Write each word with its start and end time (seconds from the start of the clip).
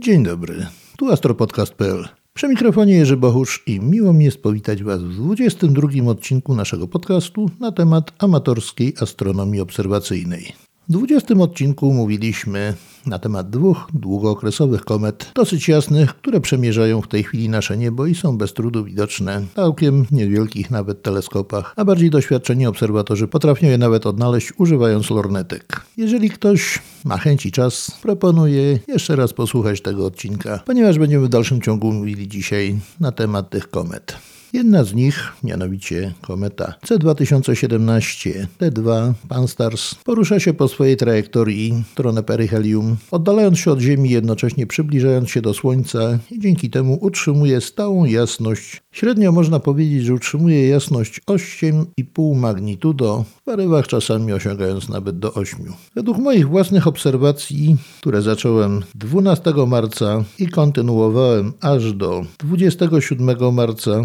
Dzień 0.00 0.24
dobry, 0.24 0.66
tu 0.98 1.12
astropodcast.pl. 1.12 2.08
Przy 2.34 2.48
mikrofonie 2.48 2.94
Jerzy 2.94 3.16
Bohusz 3.16 3.62
i 3.66 3.80
miło 3.80 4.12
mi 4.12 4.24
jest 4.24 4.42
powitać 4.42 4.82
Was 4.82 5.02
w 5.02 5.14
22 5.14 6.10
odcinku 6.10 6.54
naszego 6.54 6.88
podcastu 6.88 7.50
na 7.60 7.72
temat 7.72 8.12
amatorskiej 8.18 8.94
astronomii 9.00 9.60
obserwacyjnej. 9.60 10.52
W 10.90 10.92
20 10.92 11.34
odcinku 11.34 11.92
mówiliśmy 11.92 12.74
na 13.06 13.18
temat 13.18 13.50
dwóch 13.50 13.88
długookresowych 13.94 14.84
komet, 14.84 15.32
dosyć 15.34 15.68
jasnych, 15.68 16.14
które 16.14 16.40
przemierzają 16.40 17.02
w 17.02 17.08
tej 17.08 17.24
chwili 17.24 17.48
nasze 17.48 17.76
niebo 17.76 18.06
i 18.06 18.14
są 18.14 18.38
bez 18.38 18.52
trudu 18.52 18.84
widoczne 18.84 19.40
na 19.40 19.46
całkiem 19.56 20.06
niewielkich 20.10 20.70
nawet 20.70 21.02
teleskopach, 21.02 21.72
a 21.76 21.84
bardziej 21.84 22.10
doświadczeni 22.10 22.66
obserwatorzy 22.66 23.28
potrafią 23.28 23.66
je 23.66 23.78
nawet 23.78 24.06
odnaleźć 24.06 24.52
używając 24.58 25.10
lornetek. 25.10 25.80
Jeżeli 25.96 26.30
ktoś 26.30 26.78
ma 27.04 27.18
chęć 27.18 27.46
i 27.46 27.52
czas, 27.52 27.90
proponuję 28.02 28.78
jeszcze 28.88 29.16
raz 29.16 29.32
posłuchać 29.32 29.80
tego 29.80 30.06
odcinka, 30.06 30.60
ponieważ 30.66 30.98
będziemy 30.98 31.26
w 31.26 31.28
dalszym 31.28 31.60
ciągu 31.60 31.92
mówili 31.92 32.28
dzisiaj 32.28 32.78
na 33.00 33.12
temat 33.12 33.50
tych 33.50 33.70
komet. 33.70 34.16
Jedna 34.52 34.84
z 34.84 34.94
nich, 34.94 35.32
mianowicie 35.44 36.14
kometa 36.20 36.74
C2017 36.86 38.46
T2 38.60 39.12
Pan-STARRS, 39.28 39.94
porusza 39.94 40.40
się 40.40 40.54
po 40.54 40.68
swojej 40.68 40.96
trajektorii 40.96 41.84
w 41.88 41.92
stronę 41.92 42.22
peryhelium, 42.22 42.96
oddalając 43.10 43.58
się 43.58 43.70
od 43.70 43.80
Ziemi, 43.80 44.10
jednocześnie 44.10 44.66
przybliżając 44.66 45.30
się 45.30 45.42
do 45.42 45.54
Słońca 45.54 46.18
i 46.30 46.38
dzięki 46.38 46.70
temu 46.70 46.98
utrzymuje 47.00 47.60
stałą 47.60 48.04
jasność. 48.04 48.82
Średnio 48.92 49.32
można 49.32 49.60
powiedzieć, 49.60 50.04
że 50.04 50.14
utrzymuje 50.14 50.68
jasność 50.68 51.20
8,5 51.26 52.36
magnitudo, 52.36 53.24
w 53.40 53.42
parywach 53.42 53.86
czasami 53.86 54.32
osiągając 54.32 54.88
nawet 54.88 55.18
do 55.18 55.34
8. 55.34 55.60
Według 55.94 56.18
moich 56.18 56.48
własnych 56.48 56.86
obserwacji, 56.86 57.76
które 58.00 58.22
zacząłem 58.22 58.82
12 58.94 59.52
marca 59.66 60.24
i 60.38 60.48
kontynuowałem 60.48 61.52
aż 61.60 61.92
do 61.92 62.24
27 62.38 63.54
marca, 63.54 64.04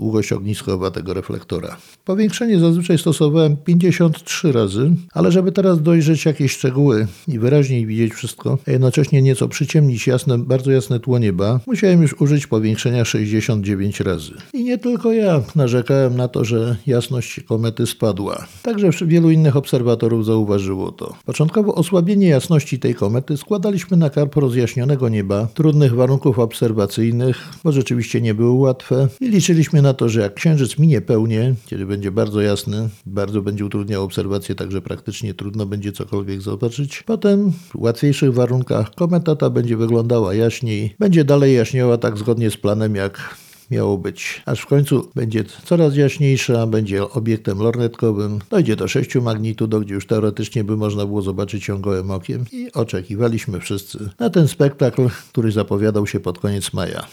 długość 0.00 0.32
ogniskowa 0.32 0.90
tego 0.90 1.14
reflektora. 1.14 1.76
Powiększenie 2.04 2.60
zazwyczaj 2.60 2.98
stosowałem 2.98 3.56
53 3.56 4.52
razy, 4.52 4.90
ale 5.12 5.32
żeby 5.32 5.52
teraz 5.52 5.82
dojrzeć 5.82 6.24
jakieś 6.24 6.52
szczegóły 6.52 7.06
i 7.28 7.38
wyraźniej 7.38 7.86
widzieć 7.86 8.14
wszystko, 8.14 8.58
a 8.68 8.70
jednocześnie 8.70 9.22
nieco 9.22 9.48
przyciemnić 9.48 10.06
jasne, 10.06 10.38
bardzo 10.38 10.70
jasne 10.70 11.00
tło 11.00 11.18
nieba, 11.18 11.60
musiałem 11.66 12.02
już 12.02 12.20
użyć 12.20 12.46
powiększenia 12.46 13.04
69 13.04 14.00
razy. 14.00 14.32
I 14.52 14.64
nie 14.64 14.78
tylko 14.78 15.12
ja 15.12 15.42
narzekałem 15.56 16.16
na 16.16 16.28
to, 16.28 16.44
że 16.44 16.76
jasność 16.86 17.40
komety 17.40 17.86
spadła. 17.86 18.46
Także 18.62 18.90
wielu 19.06 19.30
innych 19.30 19.56
obserwatorów 19.56 20.26
zauważyło 20.26 20.92
to. 20.92 21.14
Początkowo 21.24 21.74
osłabienie 21.74 22.28
jasności 22.28 22.78
tej 22.78 22.94
komety 22.94 23.36
składaliśmy 23.36 23.96
na 23.96 24.10
karp 24.10 24.36
rozjaśnionego 24.36 25.08
nieba, 25.08 25.48
trudnych 25.54 25.94
warunków 25.94 26.38
obserwacyjnych, 26.38 27.48
bo 27.64 27.72
rzeczywiście 27.72 28.20
nie 28.20 28.34
były 28.34 28.52
łatwe 28.52 29.08
i 29.20 29.28
liczyliśmy 29.28 29.82
na 29.82 29.89
na 29.90 29.94
to, 29.94 30.08
że 30.08 30.20
jak 30.20 30.34
księżyc 30.34 30.78
minie 30.78 31.00
pełnię, 31.00 31.54
kiedy 31.66 31.86
będzie 31.86 32.10
bardzo 32.12 32.40
jasny, 32.40 32.88
bardzo 33.06 33.42
będzie 33.42 33.64
utrudniał 33.64 34.04
obserwację, 34.04 34.54
także 34.54 34.82
praktycznie 34.82 35.34
trudno 35.34 35.66
będzie 35.66 35.92
cokolwiek 35.92 36.42
zobaczyć. 36.42 37.02
Potem 37.02 37.52
w 37.52 37.76
łatwiejszych 37.76 38.34
warunkach 38.34 38.94
kometa 38.94 39.36
ta 39.36 39.50
będzie 39.50 39.76
wyglądała 39.76 40.34
jaśniej, 40.34 40.94
będzie 40.98 41.24
dalej 41.24 41.54
jaśniała 41.54 41.98
tak 41.98 42.18
zgodnie 42.18 42.50
z 42.50 42.56
planem 42.56 42.94
jak 42.94 43.36
miało 43.70 43.98
być, 43.98 44.42
aż 44.46 44.60
w 44.60 44.66
końcu 44.66 45.10
będzie 45.14 45.44
coraz 45.64 45.96
jaśniejsza, 45.96 46.66
będzie 46.66 47.10
obiektem 47.10 47.58
lornetkowym, 47.58 48.38
dojdzie 48.50 48.76
do 48.76 48.88
6 48.88 49.14
magnitudo, 49.14 49.80
gdzie 49.80 49.94
już 49.94 50.06
teoretycznie 50.06 50.64
by 50.64 50.76
można 50.76 51.06
było 51.06 51.22
zobaczyć 51.22 51.68
ją 51.68 51.80
gołym 51.80 52.10
okiem 52.10 52.44
i 52.52 52.72
oczekiwaliśmy 52.72 53.60
wszyscy 53.60 54.10
na 54.18 54.30
ten 54.30 54.48
spektakl, 54.48 55.08
który 55.32 55.52
zapowiadał 55.52 56.06
się 56.06 56.20
pod 56.20 56.38
koniec 56.38 56.72
maja. 56.72 57.06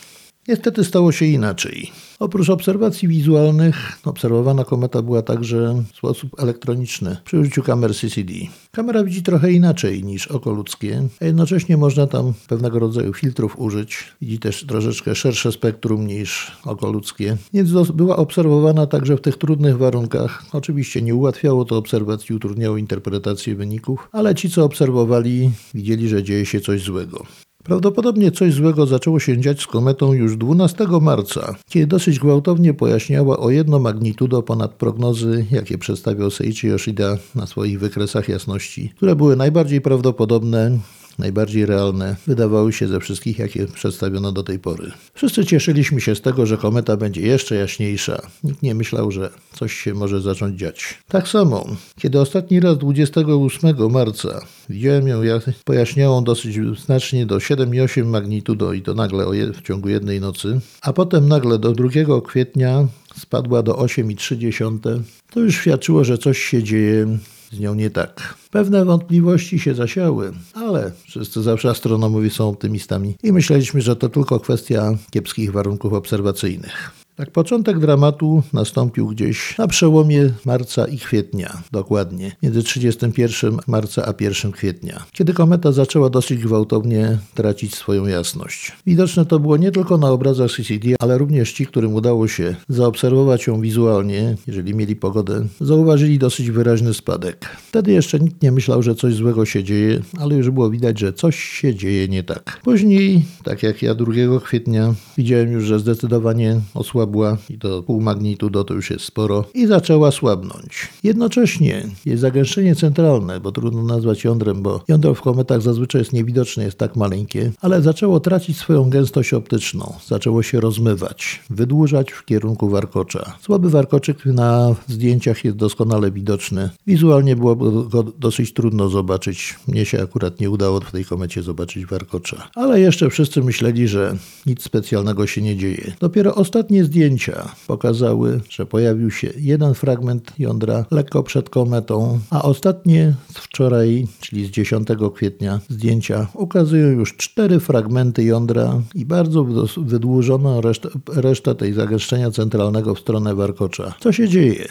Niestety 0.47 0.83
stało 0.83 1.11
się 1.11 1.25
inaczej. 1.25 1.91
Oprócz 2.19 2.49
obserwacji 2.49 3.07
wizualnych, 3.07 3.99
obserwowana 4.05 4.63
kometa 4.63 5.01
była 5.01 5.21
także 5.21 5.83
w 5.93 5.97
sposób 5.97 6.39
elektroniczny 6.39 7.17
przy 7.25 7.39
użyciu 7.39 7.63
kamer 7.63 7.95
CCD. 7.95 8.33
Kamera 8.71 9.03
widzi 9.03 9.23
trochę 9.23 9.51
inaczej 9.51 10.03
niż 10.03 10.27
oko 10.27 10.51
ludzkie, 10.51 11.03
a 11.21 11.25
jednocześnie 11.25 11.77
można 11.77 12.07
tam 12.07 12.33
pewnego 12.47 12.79
rodzaju 12.79 13.13
filtrów 13.13 13.59
użyć. 13.59 14.03
Widzi 14.21 14.39
też 14.39 14.65
troszeczkę 14.65 15.15
szersze 15.15 15.51
spektrum 15.51 16.07
niż 16.07 16.51
oko 16.65 16.91
ludzkie, 16.91 17.37
więc 17.53 17.91
była 17.91 18.17
obserwowana 18.17 18.87
także 18.87 19.17
w 19.17 19.21
tych 19.21 19.37
trudnych 19.37 19.77
warunkach. 19.77 20.43
Oczywiście 20.53 21.01
nie 21.01 21.15
ułatwiało 21.15 21.65
to 21.65 21.77
obserwacji, 21.77 22.35
utrudniało 22.35 22.77
interpretację 22.77 23.55
wyników, 23.55 24.09
ale 24.11 24.35
ci, 24.35 24.49
co 24.49 24.63
obserwowali, 24.63 25.51
widzieli, 25.73 26.09
że 26.09 26.23
dzieje 26.23 26.45
się 26.45 26.61
coś 26.61 26.81
złego. 26.81 27.46
Prawdopodobnie 27.67 28.31
coś 28.31 28.53
złego 28.53 28.85
zaczęło 28.85 29.19
się 29.19 29.37
dziać 29.37 29.61
z 29.61 29.67
kometą 29.67 30.13
już 30.13 30.37
12 30.37 30.87
marca, 31.01 31.55
kiedy 31.69 31.87
dosyć 31.87 32.19
gwałtownie 32.19 32.73
pojaśniała 32.73 33.37
o 33.37 33.49
jedno 33.49 33.79
magnitudo 33.79 34.43
ponad 34.43 34.73
prognozy, 34.73 35.45
jakie 35.51 35.77
przedstawiał 35.77 36.31
Seiichi 36.31 36.67
Yoshida 36.67 37.17
na 37.35 37.47
swoich 37.47 37.79
wykresach 37.79 38.29
jasności, 38.29 38.93
które 38.95 39.15
były 39.15 39.35
najbardziej 39.35 39.81
prawdopodobne 39.81 40.79
najbardziej 41.19 41.65
realne 41.65 42.15
wydawały 42.27 42.73
się 42.73 42.87
ze 42.87 42.99
wszystkich, 42.99 43.39
jakie 43.39 43.65
przedstawiono 43.65 44.31
do 44.31 44.43
tej 44.43 44.59
pory. 44.59 44.91
Wszyscy 45.13 45.45
cieszyliśmy 45.45 46.01
się 46.01 46.15
z 46.15 46.21
tego, 46.21 46.45
że 46.45 46.57
kometa 46.57 46.97
będzie 46.97 47.21
jeszcze 47.21 47.55
jaśniejsza. 47.55 48.21
Nikt 48.43 48.63
nie 48.63 48.75
myślał, 48.75 49.11
że 49.11 49.29
coś 49.53 49.73
się 49.73 49.93
może 49.93 50.21
zacząć 50.21 50.59
dziać. 50.59 50.97
Tak 51.07 51.27
samo, 51.27 51.65
kiedy 51.99 52.19
ostatni 52.19 52.59
raz 52.59 52.77
28 52.77 53.91
marca 53.91 54.41
widziałem 54.69 55.07
ją 55.07 55.21
pojaśniałą 55.65 56.23
dosyć 56.23 56.59
znacznie 56.85 57.25
do 57.25 57.37
7,8 57.37 58.05
magnitudo 58.05 58.73
i 58.73 58.81
to 58.81 58.93
nagle 58.93 59.27
w 59.53 59.61
ciągu 59.61 59.89
jednej 59.89 60.21
nocy, 60.21 60.59
a 60.81 60.93
potem 60.93 61.27
nagle 61.27 61.59
do 61.59 61.71
2 61.71 61.89
kwietnia 62.21 62.87
spadła 63.15 63.63
do 63.63 63.73
8,3, 63.73 65.01
to 65.29 65.39
już 65.39 65.55
świadczyło, 65.55 66.03
że 66.03 66.17
coś 66.17 66.37
się 66.39 66.63
dzieje 66.63 67.17
z 67.51 67.59
nią 67.59 67.75
nie 67.75 67.89
tak. 67.89 68.35
Pewne 68.51 68.85
wątpliwości 68.85 69.59
się 69.59 69.75
zasiały, 69.75 70.33
ale 70.53 70.91
wszyscy 71.03 71.41
zawsze 71.41 71.69
astronomowie 71.69 72.29
są 72.29 72.49
optymistami 72.49 73.15
i 73.23 73.31
myśleliśmy, 73.31 73.81
że 73.81 73.95
to 73.95 74.09
tylko 74.09 74.39
kwestia 74.39 74.97
kiepskich 75.11 75.51
warunków 75.51 75.93
obserwacyjnych. 75.93 76.91
Tak, 77.17 77.31
początek 77.31 77.79
dramatu 77.79 78.43
nastąpił 78.53 79.07
gdzieś 79.07 79.57
na 79.57 79.67
przełomie 79.67 80.29
marca 80.45 80.87
i 80.87 80.97
kwietnia, 80.97 81.61
dokładnie, 81.71 82.31
między 82.43 82.63
31 82.63 83.57
marca 83.67 84.05
a 84.05 84.13
1 84.23 84.51
kwietnia, 84.51 85.03
kiedy 85.11 85.33
kometa 85.33 85.71
zaczęła 85.71 86.09
dosyć 86.09 86.39
gwałtownie 86.39 87.17
tracić 87.33 87.75
swoją 87.75 88.07
jasność. 88.07 88.71
Widoczne 88.85 89.25
to 89.25 89.39
było 89.39 89.57
nie 89.57 89.71
tylko 89.71 89.97
na 89.97 90.11
obrazach 90.11 90.51
CCD, 90.51 90.95
ale 90.99 91.17
również 91.17 91.53
ci, 91.53 91.65
którym 91.65 91.93
udało 91.93 92.27
się 92.27 92.55
zaobserwować 92.69 93.47
ją 93.47 93.61
wizualnie, 93.61 94.35
jeżeli 94.47 94.73
mieli 94.73 94.95
pogodę, 94.95 95.47
zauważyli 95.61 96.19
dosyć 96.19 96.51
wyraźny 96.51 96.93
spadek. 96.93 97.45
Wtedy 97.67 97.91
jeszcze 97.91 98.19
nikt 98.19 98.43
nie 98.43 98.51
myślał, 98.51 98.83
że 98.83 98.95
coś 98.95 99.13
złego 99.13 99.45
się 99.45 99.63
dzieje, 99.63 100.01
ale 100.19 100.35
już 100.35 100.49
było 100.49 100.69
widać, 100.69 100.99
że 100.99 101.13
coś 101.13 101.35
się 101.35 101.75
dzieje 101.75 102.07
nie 102.07 102.23
tak. 102.23 102.59
Później, 102.63 103.25
tak 103.43 103.63
jak 103.63 103.81
ja 103.81 103.95
2 103.95 104.39
kwietnia, 104.43 104.93
widziałem 105.17 105.51
już, 105.51 105.63
że 105.63 105.79
zdecydowanie 105.79 106.59
osłabła 106.73 107.06
osłabła 107.07 107.37
i 107.49 107.59
to 107.59 107.83
pół 107.83 108.01
magnitudo 108.01 108.63
to 108.63 108.73
już 108.73 108.89
jest 108.89 109.05
sporo 109.05 109.45
i 109.53 109.67
zaczęła 109.67 110.11
słabnąć. 110.11 110.89
Jednocześnie 111.03 111.83
jest 112.05 112.21
zagęszczenie 112.21 112.75
centralne, 112.75 113.39
bo 113.39 113.51
trudno 113.51 113.83
nazwać 113.83 114.23
jądrem, 114.23 114.61
bo 114.61 114.83
jądro 114.87 115.13
w 115.13 115.21
kometach 115.21 115.61
zazwyczaj 115.61 116.01
jest 116.01 116.13
niewidoczne, 116.13 116.63
jest 116.63 116.77
tak 116.77 116.95
maleńkie, 116.95 117.51
ale 117.61 117.81
zaczęło 117.81 118.19
tracić 118.19 118.57
swoją 118.57 118.89
gęstość 118.89 119.33
optyczną, 119.33 119.93
zaczęło 120.07 120.43
się 120.43 120.59
rozmywać, 120.59 121.43
wydłużać 121.49 122.11
w 122.11 122.25
kierunku 122.25 122.69
warkocza. 122.69 123.33
Słaby 123.41 123.69
warkoczyk 123.69 124.25
na 124.25 124.75
zdjęciach 124.87 125.45
jest 125.45 125.57
doskonale 125.57 126.11
widoczny. 126.11 126.69
Wizualnie 126.87 127.35
było 127.35 127.55
go 127.89 128.03
dosyć 128.03 128.53
trudno 128.53 128.89
zobaczyć. 128.89 129.55
Mnie 129.67 129.85
się 129.85 130.01
akurat 130.01 130.39
nie 130.39 130.49
udało 130.49 130.79
w 130.79 130.91
tej 130.91 131.05
komecie 131.05 131.43
zobaczyć 131.43 131.85
warkocza. 131.85 132.49
Ale 132.55 132.79
jeszcze 132.79 133.09
wszyscy 133.09 133.41
myśleli, 133.41 133.87
że 133.87 134.15
nic 134.45 134.63
specjalnego 134.63 135.27
się 135.27 135.41
nie 135.41 135.57
dzieje. 135.57 135.93
Dopiero 135.99 136.35
ostatnie 136.35 136.83
zdjęcie 136.83 136.96
zdjęcia 136.97 137.49
pokazały, 137.67 138.41
że 138.49 138.65
pojawił 138.65 139.11
się 139.11 139.29
jeden 139.37 139.73
fragment 139.73 140.31
jądra 140.39 140.85
lekko 140.91 141.23
przed 141.23 141.49
kometą, 141.49 142.19
a 142.29 142.41
ostatnie 142.41 143.13
z 143.33 143.37
wczoraj, 143.37 144.07
czyli 144.19 144.45
z 144.45 144.49
10 144.49 144.87
kwietnia, 145.15 145.59
zdjęcia 145.69 146.27
ukazują 146.33 146.87
już 146.87 147.17
cztery 147.17 147.59
fragmenty 147.59 148.23
jądra 148.23 148.81
i 148.95 149.05
bardzo 149.05 149.45
wydłużoną 149.77 150.61
resztę, 150.61 150.89
resztę 151.15 151.55
tej 151.55 151.73
zagęszczenia 151.73 152.31
centralnego 152.31 152.95
w 152.95 152.99
stronę 152.99 153.35
warkocza. 153.35 153.93
Co 153.99 154.11
się 154.11 154.29
dzieje? 154.29 154.67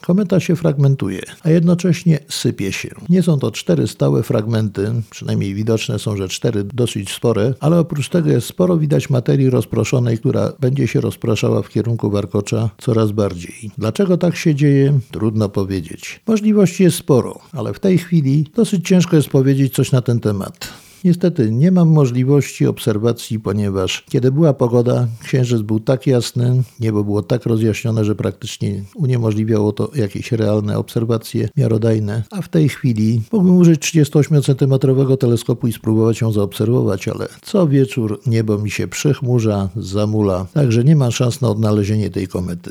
Kometa 0.00 0.40
się 0.40 0.56
fragmentuje, 0.56 1.20
a 1.42 1.50
jednocześnie 1.50 2.18
sypie 2.28 2.72
się. 2.72 2.88
Nie 3.08 3.22
są 3.22 3.38
to 3.38 3.50
cztery 3.50 3.86
stałe 3.86 4.22
fragmenty, 4.22 4.92
przynajmniej 5.10 5.54
widoczne 5.54 5.98
są, 5.98 6.16
że 6.16 6.28
cztery 6.28 6.64
dosyć 6.64 7.12
spore, 7.12 7.54
ale 7.60 7.78
oprócz 7.78 8.08
tego 8.08 8.30
jest 8.30 8.46
sporo 8.46 8.76
widać 8.76 9.10
materii 9.10 9.50
rozproszonej, 9.50 10.18
która 10.18 10.52
będzie 10.60 10.88
się 10.88 11.00
rozpraszała 11.00 11.62
w 11.62 11.68
kierunku 11.68 12.10
warkocza 12.10 12.70
coraz 12.78 13.12
bardziej. 13.12 13.70
Dlaczego 13.78 14.18
tak 14.18 14.36
się 14.36 14.54
dzieje? 14.54 14.98
Trudno 15.10 15.48
powiedzieć. 15.48 16.20
Możliwości 16.26 16.82
jest 16.82 16.96
sporo, 16.96 17.38
ale 17.52 17.74
w 17.74 17.80
tej 17.80 17.98
chwili 17.98 18.46
dosyć 18.56 18.88
ciężko 18.88 19.16
jest 19.16 19.28
powiedzieć 19.28 19.74
coś 19.74 19.92
na 19.92 20.02
ten 20.02 20.20
temat. 20.20 20.89
Niestety 21.04 21.52
nie 21.52 21.70
mam 21.70 21.88
możliwości 21.88 22.66
obserwacji, 22.66 23.40
ponieważ 23.40 24.04
kiedy 24.08 24.32
była 24.32 24.54
pogoda, 24.54 25.08
księżyc 25.22 25.62
był 25.62 25.80
tak 25.80 26.06
jasny, 26.06 26.62
niebo 26.80 27.04
było 27.04 27.22
tak 27.22 27.46
rozjaśnione, 27.46 28.04
że 28.04 28.14
praktycznie 28.14 28.82
uniemożliwiało 28.94 29.72
to 29.72 29.90
jakieś 29.94 30.32
realne 30.32 30.78
obserwacje 30.78 31.48
miarodajne. 31.56 32.22
A 32.30 32.42
w 32.42 32.48
tej 32.48 32.68
chwili 32.68 33.22
mógłbym 33.32 33.56
użyć 33.56 33.82
38 33.82 34.42
cm 34.42 34.74
teleskopu 35.20 35.66
i 35.66 35.72
spróbować 35.72 36.20
ją 36.20 36.32
zaobserwować, 36.32 37.08
ale 37.08 37.28
co 37.42 37.68
wieczór 37.68 38.20
niebo 38.26 38.58
mi 38.58 38.70
się 38.70 38.88
przychmurza, 38.88 39.68
zamula, 39.76 40.46
także 40.54 40.84
nie 40.84 40.96
ma 40.96 41.10
szans 41.10 41.40
na 41.40 41.48
odnalezienie 41.48 42.10
tej 42.10 42.28
komety 42.28 42.70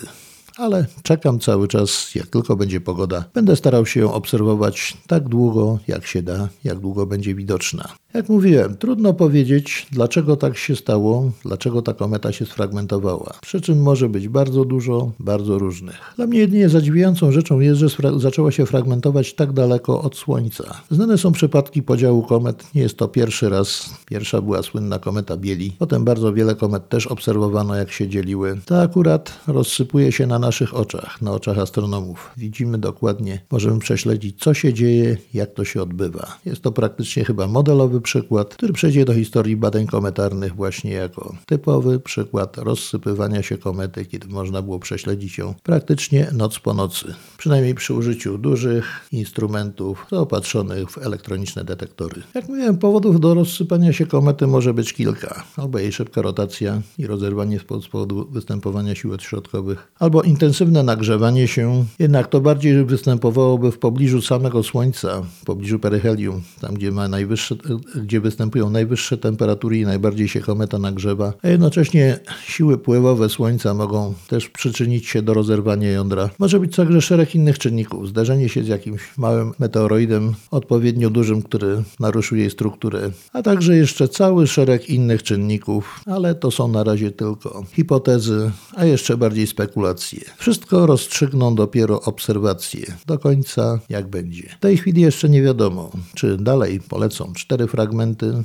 ale 0.59 0.85
czekam 1.03 1.39
cały 1.39 1.67
czas, 1.67 2.15
jak 2.15 2.27
tylko 2.27 2.55
będzie 2.55 2.81
pogoda. 2.81 3.25
Będę 3.33 3.55
starał 3.55 3.85
się 3.85 3.99
ją 3.99 4.13
obserwować 4.13 4.97
tak 5.07 5.29
długo, 5.29 5.79
jak 5.87 6.05
się 6.05 6.21
da, 6.21 6.49
jak 6.63 6.79
długo 6.79 7.05
będzie 7.05 7.35
widoczna. 7.35 7.89
Jak 8.13 8.29
mówiłem, 8.29 8.77
trudno 8.77 9.13
powiedzieć, 9.13 9.87
dlaczego 9.91 10.35
tak 10.35 10.57
się 10.57 10.75
stało, 10.75 11.31
dlaczego 11.45 11.81
ta 11.81 11.93
kometa 11.93 12.31
się 12.31 12.45
sfragmentowała. 12.45 13.33
Przyczyn 13.41 13.79
może 13.79 14.09
być 14.09 14.27
bardzo 14.27 14.65
dużo, 14.65 15.11
bardzo 15.19 15.59
różnych. 15.59 16.13
Dla 16.15 16.27
mnie 16.27 16.39
jedynie 16.39 16.69
zadziwiającą 16.69 17.31
rzeczą 17.31 17.59
jest, 17.59 17.79
że 17.79 17.89
zaczęła 18.17 18.51
się 18.51 18.65
fragmentować 18.65 19.33
tak 19.33 19.53
daleko 19.53 20.01
od 20.01 20.17
Słońca. 20.17 20.81
Znane 20.91 21.17
są 21.17 21.31
przypadki 21.31 21.83
podziału 21.83 22.23
komet, 22.23 22.75
nie 22.75 22.81
jest 22.81 22.97
to 22.97 23.07
pierwszy 23.07 23.49
raz. 23.49 23.89
Pierwsza 24.05 24.41
była 24.41 24.63
słynna 24.63 24.99
kometa 24.99 25.37
Bieli, 25.37 25.71
potem 25.79 26.03
bardzo 26.03 26.33
wiele 26.33 26.55
komet 26.55 26.89
też 26.89 27.07
obserwowano, 27.07 27.75
jak 27.75 27.91
się 27.91 28.07
dzieliły. 28.07 28.59
Ta 28.65 28.81
akurat 28.81 29.39
rozsypuje 29.47 30.11
się 30.11 30.27
na 30.27 30.39
naszych 30.39 30.75
oczach, 30.75 31.21
na 31.21 31.31
oczach 31.31 31.57
astronomów. 31.57 32.31
Widzimy 32.37 32.77
dokładnie, 32.77 33.41
możemy 33.51 33.79
prześledzić, 33.79 34.39
co 34.39 34.53
się 34.53 34.73
dzieje, 34.73 35.17
jak 35.33 35.53
to 35.53 35.65
się 35.65 35.81
odbywa. 35.81 36.37
Jest 36.45 36.61
to 36.61 36.71
praktycznie 36.71 37.25
chyba 37.25 37.47
modelowy 37.47 37.98
przykład, 38.01 38.53
który 38.53 38.73
przejdzie 38.73 39.05
do 39.05 39.13
historii 39.13 39.55
badań 39.55 39.87
kometarnych 39.87 40.55
właśnie 40.55 40.91
jako 40.91 41.35
typowy 41.45 41.99
przykład 41.99 42.57
rozsypywania 42.57 43.43
się 43.43 43.57
komety, 43.57 44.05
kiedy 44.05 44.27
można 44.27 44.61
było 44.61 44.79
prześledzić 44.79 45.37
ją 45.37 45.53
praktycznie 45.63 46.27
noc 46.33 46.59
po 46.59 46.73
nocy. 46.73 47.13
Przynajmniej 47.37 47.75
przy 47.75 47.93
użyciu 47.93 48.37
dużych 48.37 48.85
instrumentów 49.11 50.05
zaopatrzonych 50.11 50.91
w 50.91 50.97
elektroniczne 50.97 51.63
detektory. 51.63 52.21
Jak 52.35 52.49
mówiłem, 52.49 52.77
powodów 52.77 53.19
do 53.19 53.33
rozsypania 53.33 53.93
się 53.93 54.05
komety 54.05 54.47
może 54.47 54.73
być 54.73 54.93
kilka. 54.93 55.43
Albo 55.57 55.79
jej 55.79 55.91
szybka 55.91 56.21
rotacja 56.21 56.81
i 56.97 57.07
rozerwanie 57.07 57.59
z 57.59 57.63
powodu 57.63 58.27
występowania 58.31 58.95
sił 58.95 59.13
odśrodkowych, 59.13 59.91
albo 59.99 60.21
intensywne 60.21 60.83
nagrzewanie 60.83 61.47
się, 61.47 61.85
jednak 61.99 62.27
to 62.27 62.41
bardziej 62.41 62.85
występowałoby 62.85 63.71
w 63.71 63.79
pobliżu 63.79 64.21
samego 64.21 64.63
Słońca, 64.63 65.21
w 65.41 65.45
pobliżu 65.45 65.79
peryhelium, 65.79 66.41
tam 66.61 66.73
gdzie 66.73 66.91
ma 66.91 67.07
najwyższe 67.07 67.55
gdzie 67.95 68.21
występują 68.21 68.69
najwyższe 68.69 69.17
temperatury 69.17 69.77
i 69.77 69.85
najbardziej 69.85 70.27
się 70.27 70.39
kometa 70.39 70.79
nagrzewa, 70.79 71.33
a 71.41 71.47
jednocześnie 71.47 72.19
siły 72.45 72.77
pływowe 72.77 73.29
Słońca 73.29 73.73
mogą 73.73 74.13
też 74.27 74.49
przyczynić 74.49 75.07
się 75.07 75.21
do 75.21 75.33
rozerwania 75.33 75.91
jądra. 75.91 76.29
Może 76.39 76.59
być 76.59 76.75
także 76.75 77.01
szereg 77.01 77.35
innych 77.35 77.59
czynników. 77.59 78.09
Zdarzenie 78.09 78.49
się 78.49 78.63
z 78.63 78.67
jakimś 78.67 79.01
małym 79.17 79.51
meteoroidem, 79.59 80.33
odpowiednio 80.51 81.09
dużym, 81.09 81.41
który 81.41 81.83
naruszył 81.99 82.37
jej 82.37 82.49
strukturę, 82.49 83.11
a 83.33 83.41
także 83.41 83.75
jeszcze 83.75 84.07
cały 84.07 84.47
szereg 84.47 84.89
innych 84.89 85.23
czynników, 85.23 85.99
ale 86.05 86.35
to 86.35 86.51
są 86.51 86.67
na 86.67 86.83
razie 86.83 87.11
tylko 87.11 87.63
hipotezy, 87.71 88.51
a 88.75 88.85
jeszcze 88.85 89.17
bardziej 89.17 89.47
spekulacje. 89.47 90.19
Wszystko 90.37 90.85
rozstrzygną 90.85 91.55
dopiero 91.55 92.01
obserwacje. 92.01 92.85
Do 93.07 93.19
końca 93.19 93.79
jak 93.89 94.07
będzie. 94.07 94.49
W 94.57 94.59
tej 94.59 94.77
chwili 94.77 95.01
jeszcze 95.01 95.29
nie 95.29 95.41
wiadomo, 95.41 95.91
czy 96.15 96.37
dalej 96.37 96.79
polecą 96.89 97.33
cztery 97.33 97.67
fragmenty 97.67 97.78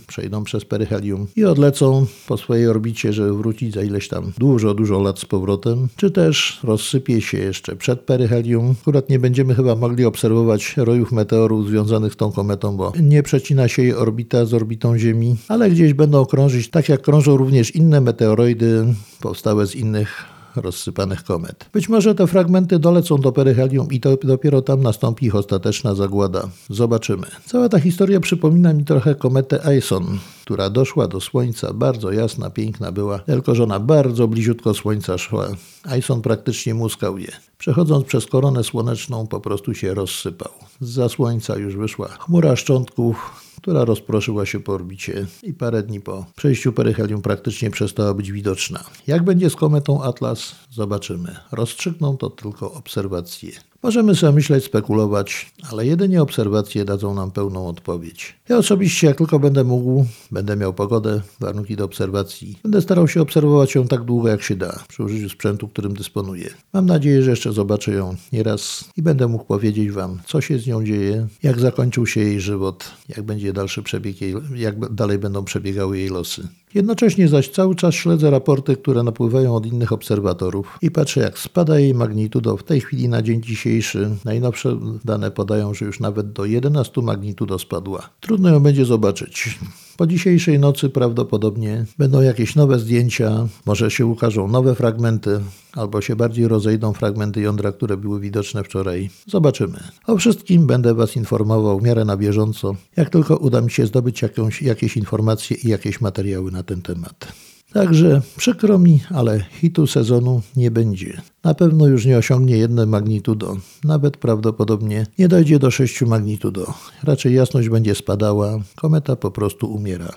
przejdą 0.06 0.44
przez 0.44 0.64
peryhelium 0.64 1.26
i 1.36 1.44
odlecą 1.44 2.06
po 2.28 2.36
swojej 2.36 2.68
orbicie, 2.68 3.12
żeby 3.12 3.36
wrócić 3.36 3.74
za 3.74 3.82
ileś 3.82 4.08
tam 4.08 4.32
dużo, 4.38 4.74
dużo 4.74 4.98
lat 4.98 5.18
z 5.18 5.24
powrotem, 5.24 5.88
czy 5.96 6.10
też 6.10 6.60
rozsypie 6.64 7.20
się 7.20 7.38
jeszcze 7.38 7.76
przed 7.76 8.00
peryhelium. 8.00 8.74
Akurat 8.82 9.08
nie 9.10 9.18
będziemy 9.18 9.54
chyba 9.54 9.76
mogli 9.76 10.04
obserwować 10.04 10.76
rojów 10.76 11.12
meteorów 11.12 11.68
związanych 11.68 12.12
z 12.12 12.16
tą 12.16 12.32
kometą, 12.32 12.76
bo 12.76 12.92
nie 13.00 13.22
przecina 13.22 13.68
się 13.68 13.82
jej 13.82 13.94
orbita 13.94 14.44
z 14.44 14.54
orbitą 14.54 14.98
Ziemi, 14.98 15.36
ale 15.48 15.70
gdzieś 15.70 15.94
będą 15.94 16.26
krążyć, 16.26 16.70
tak 16.70 16.88
jak 16.88 17.02
krążą 17.02 17.36
również 17.36 17.74
inne 17.74 18.00
meteoroidy 18.00 18.84
powstałe 19.20 19.66
z 19.66 19.74
innych 19.74 20.33
rozsypanych 20.56 21.25
komet. 21.25 21.64
Być 21.73 21.88
może 21.88 22.14
te 22.14 22.26
fragmenty 22.26 22.78
dolecą 22.78 23.18
do 23.18 23.32
peryhelium 23.32 23.88
i 23.90 24.00
to 24.00 24.16
dopiero 24.16 24.62
tam 24.62 24.82
nastąpi 24.82 25.26
ich 25.26 25.34
ostateczna 25.34 25.94
zagłada. 25.94 26.49
Zobaczymy. 26.70 27.26
Cała 27.46 27.68
ta 27.68 27.80
historia 27.80 28.20
przypomina 28.20 28.73
mi 28.73 28.84
trochę 28.84 29.14
kometę 29.14 29.66
Aison, 29.66 30.18
która 30.44 30.70
doszła 30.70 31.08
do 31.08 31.20
Słońca, 31.20 31.73
bardzo 31.73 32.12
jasna, 32.12 32.50
piękna 32.50 32.92
była, 32.92 33.18
tylko 33.18 33.54
że 33.54 33.62
ona 33.62 33.80
bardzo 33.80 34.28
bliziutko 34.28 34.75
Słońca 34.75 35.18
szła. 35.18 35.49
Aison 35.84 36.23
praktycznie 36.23 36.75
muskał 36.75 37.18
je. 37.18 37.32
Przechodząc 37.58 38.04
przez 38.04 38.26
koronę 38.26 38.64
słoneczną 38.64 39.26
po 39.26 39.40
prostu 39.40 39.75
się 39.75 39.94
rozsypał. 39.94 40.52
Za 40.80 41.08
Słońca 41.08 41.56
już 41.56 41.76
wyszła 41.76 42.08
chmura 42.08 42.56
szczątków, 42.56 43.43
która 43.56 43.84
rozproszyła 43.84 44.46
się 44.46 44.61
po 44.61 44.73
orbicie 44.73 45.26
i 45.42 45.54
parę 45.54 45.82
dni 45.82 46.00
po 46.00 46.26
przejściu 46.37 46.73
peryhelium 46.73 47.23
praktycznie 47.23 47.70
przestała 47.70 48.14
być 48.14 48.32
widoczna. 48.32 48.84
Jak 49.06 49.25
będzie 49.25 49.50
z 49.50 49.56
kometą 49.56 50.02
Atlas? 50.02 50.54
Zobaczymy. 50.70 51.37
Rozstrzygną 51.52 52.16
to 52.16 52.30
tylko 52.30 52.73
obserwacje. 52.73 53.50
Możemy 53.84 54.14
sobie 54.14 54.32
myśleć, 54.32 54.64
spekulować, 54.64 55.52
ale 55.70 55.86
jedynie 55.86 56.22
obserwacje 56.22 56.84
dadzą 56.84 57.14
nam 57.14 57.30
pełną 57.30 57.68
odpowiedź. 57.68 58.34
Ja 58.48 58.58
osobiście, 58.58 59.06
jak 59.06 59.18
tylko 59.18 59.38
będę 59.38 59.64
mógł, 59.64 60.06
będę 60.30 60.56
miał 60.56 60.74
pogodę, 60.74 61.20
warunki 61.40 61.76
do 61.76 61.84
obserwacji, 61.84 62.58
będę 62.62 62.82
starał 62.82 63.08
się 63.08 63.22
obserwować 63.22 63.74
ją 63.74 63.88
tak 63.88 64.04
długo, 64.04 64.28
jak 64.28 64.42
się 64.42 64.56
da, 64.56 64.84
przy 64.88 65.02
użyciu 65.02 65.28
sprzętu, 65.28 65.68
którym 65.68 65.94
dysponuję. 65.94 66.50
Mam 66.72 66.86
nadzieję, 66.86 67.22
że 67.22 67.30
jeszcze 67.30 67.52
zobaczę 67.52 67.92
ją 67.92 68.16
nieraz 68.32 68.84
i 68.96 69.02
będę 69.02 69.28
mógł 69.28 69.44
powiedzieć 69.44 69.90
Wam, 69.90 70.20
co 70.26 70.40
się 70.40 70.58
z 70.58 70.66
nią 70.66 70.84
dzieje, 70.84 71.26
jak 71.42 71.60
zakończył 71.60 72.06
się 72.06 72.20
jej 72.20 72.40
żywot, 72.40 72.90
jak 73.08 73.22
będzie 73.22 73.52
dalszy 73.52 73.82
przebieg 73.82 74.20
jej, 74.20 74.34
jak 74.54 74.94
dalej 74.94 75.18
będą 75.18 75.44
przebiegały 75.44 75.98
jej 75.98 76.08
losy. 76.08 76.48
Jednocześnie 76.75 77.28
zaś 77.28 77.49
cały 77.49 77.75
czas 77.75 77.95
śledzę 77.95 78.31
raporty, 78.31 78.76
które 78.76 79.02
napływają 79.02 79.57
od 79.57 79.66
innych 79.66 79.93
obserwatorów 79.93 80.78
i 80.83 80.90
patrzę, 80.90 81.21
jak 81.21 81.38
spada 81.38 81.78
jej 81.78 81.95
magnitudo. 81.95 82.57
W 82.57 82.62
tej 82.62 82.81
chwili 82.81 83.09
na 83.09 83.23
dzień 83.23 83.43
dzisiejszy 83.43 84.11
najnowsze 84.25 84.78
dane 85.04 85.31
podają, 85.31 85.75
że 85.75 85.85
już 85.85 86.00
nawet 86.00 86.33
do 86.33 86.45
11 86.45 87.02
magnitudo 87.02 87.59
spadła. 87.59 88.11
Trudno 88.21 88.49
ją 88.49 88.61
będzie 88.61 88.85
zobaczyć. 88.85 89.59
Po 89.97 90.07
dzisiejszej 90.07 90.59
nocy 90.59 90.90
prawdopodobnie 90.90 91.85
będą 91.99 92.21
jakieś 92.21 92.57
nowe 92.57 92.78
zdjęcia, 92.78 93.49
może 93.66 93.90
się 93.90 94.07
ukażą 94.07 94.49
nowe 94.49 94.75
fragmenty, 94.75 95.40
albo 95.76 96.00
się 96.00 96.16
bardziej 96.16 96.49
rozejdą 96.49 96.93
fragmenty 96.93 97.40
jądra, 97.40 97.73
które 97.73 97.97
były 97.97 98.21
widoczne 98.21 98.64
wczoraj. 98.64 99.11
Zobaczymy. 99.26 99.78
O 100.07 100.16
wszystkim 100.16 100.66
będę 100.66 100.95
Was 100.95 101.16
informował 101.16 101.81
w 101.81 101.83
miarę 101.83 102.04
na 102.04 102.16
bieżąco, 102.16 102.75
jak 102.97 103.11
tylko 103.11 103.37
uda 103.37 103.61
mi 103.61 103.71
się 103.71 103.87
zdobyć 103.87 104.23
jakąś, 104.23 104.62
jakieś 104.62 104.97
informacje 104.97 105.57
i 105.64 105.69
jakieś 105.69 106.00
materiały 106.00 106.52
na 106.52 106.62
ten 106.62 106.83
temat. 106.83 107.33
Także 107.75 108.23
przykro 108.37 108.78
mi, 108.78 109.00
ale 109.11 109.45
hitu 109.61 109.87
sezonu 109.87 110.43
nie 110.57 110.71
będzie. 110.71 111.21
Na 111.45 111.54
pewno 111.54 111.87
już 111.87 112.07
nie 112.07 112.19
osiągnie 112.19 112.57
jedne 112.57 112.87
magnitudo, 112.87 113.57
nawet 113.85 114.16
prawdopodobnie 114.16 115.07
nie 115.19 115.28
dojdzie 115.28 115.59
do 115.59 115.71
6 115.71 116.02
magnitudo. 116.02 116.75
Raczej 117.02 117.35
jasność 117.35 117.69
będzie 117.69 117.95
spadała, 117.95 118.59
kometa 118.76 119.16
po 119.16 119.31
prostu 119.31 119.75
umiera. 119.75 120.12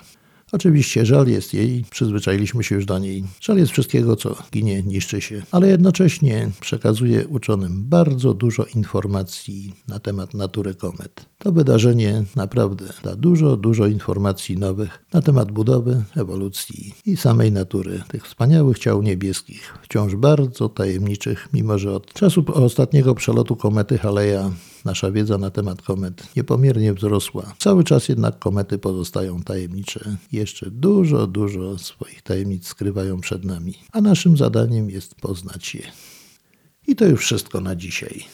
Oczywiście 0.52 1.06
żal 1.06 1.28
jest 1.28 1.54
jej, 1.54 1.84
przyzwyczailiśmy 1.90 2.64
się 2.64 2.74
już 2.74 2.86
do 2.86 2.98
niej. 2.98 3.24
Żal 3.40 3.58
jest 3.58 3.72
wszystkiego, 3.72 4.16
co 4.16 4.36
ginie, 4.52 4.82
niszczy 4.82 5.20
się, 5.20 5.42
ale 5.50 5.68
jednocześnie 5.68 6.50
przekazuje 6.60 7.28
uczonym 7.28 7.84
bardzo 7.84 8.34
dużo 8.34 8.64
informacji 8.74 9.74
na 9.88 9.98
temat 9.98 10.34
natury 10.34 10.74
komet. 10.74 11.26
To 11.38 11.52
wydarzenie 11.52 12.24
naprawdę 12.36 12.84
da 13.04 13.16
dużo, 13.16 13.56
dużo 13.56 13.86
informacji 13.86 14.56
nowych 14.56 15.04
na 15.12 15.22
temat 15.22 15.52
budowy, 15.52 16.04
ewolucji 16.16 16.94
i 17.06 17.16
samej 17.16 17.52
natury 17.52 18.02
tych 18.08 18.26
wspaniałych 18.26 18.78
ciał 18.78 19.02
niebieskich, 19.02 19.74
wciąż 19.82 20.16
bardzo 20.16 20.68
tajemniczych, 20.68 21.48
mimo 21.52 21.78
że 21.78 21.92
od 21.92 22.12
czasu 22.12 22.44
ostatniego 22.54 23.14
przelotu 23.14 23.56
komety 23.56 23.98
Haleja 23.98 24.50
Nasza 24.88 25.10
wiedza 25.10 25.38
na 25.38 25.50
temat 25.50 25.82
komet 25.82 26.36
niepomiernie 26.36 26.94
wzrosła. 26.94 27.54
Cały 27.58 27.84
czas 27.84 28.08
jednak 28.08 28.38
komety 28.38 28.78
pozostają 28.78 29.42
tajemnicze. 29.42 30.16
Jeszcze 30.32 30.70
dużo, 30.70 31.26
dużo 31.26 31.78
swoich 31.78 32.22
tajemnic 32.22 32.66
skrywają 32.66 33.20
przed 33.20 33.44
nami, 33.44 33.74
a 33.92 34.00
naszym 34.00 34.36
zadaniem 34.36 34.90
jest 34.90 35.14
poznać 35.14 35.74
je. 35.74 35.82
I 36.86 36.96
to 36.96 37.04
już 37.04 37.20
wszystko 37.20 37.60
na 37.60 37.76
dzisiaj. 37.76 38.24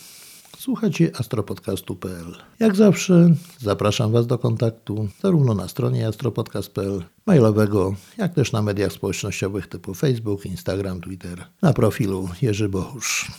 Słuchajcie 0.58 1.10
astropodcastu.pl. 1.16 2.34
Jak 2.60 2.76
zawsze 2.76 3.34
zapraszam 3.58 4.12
Was 4.12 4.26
do 4.26 4.38
kontaktu 4.38 5.08
zarówno 5.22 5.54
na 5.54 5.68
stronie 5.68 6.08
astropodcast.pl, 6.08 7.02
mailowego, 7.26 7.94
jak 8.18 8.34
też 8.34 8.52
na 8.52 8.62
mediach 8.62 8.92
społecznościowych 8.92 9.66
typu 9.66 9.94
Facebook, 9.94 10.46
Instagram, 10.46 11.00
Twitter, 11.00 11.44
na 11.62 11.72
profilu 11.72 12.28
Jerzy 12.42 12.68
Bohusz. 12.68 13.30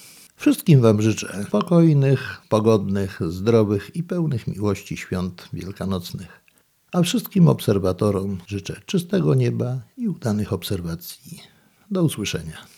Wszystkim 0.46 0.82
Wam 0.82 1.02
życzę 1.02 1.44
spokojnych, 1.48 2.42
pogodnych, 2.50 3.20
zdrowych 3.28 3.96
i 3.96 4.04
pełnych 4.04 4.48
miłości 4.48 4.98
świąt 4.98 5.50
wielkanocnych. 5.54 6.42
A 6.92 7.02
wszystkim 7.02 7.48
obserwatorom 7.48 8.38
życzę 8.48 8.82
czystego 8.86 9.36
nieba 9.36 9.80
i 9.98 10.08
udanych 10.08 10.54
obserwacji. 10.54 11.42
Do 11.92 12.04
usłyszenia. 12.04 12.75